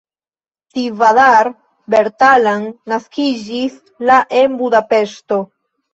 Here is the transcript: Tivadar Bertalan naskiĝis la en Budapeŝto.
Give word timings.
Tivadar 0.77 1.49
Bertalan 1.95 2.65
naskiĝis 2.95 3.79
la 4.11 4.19
en 4.43 4.57
Budapeŝto. 4.63 5.41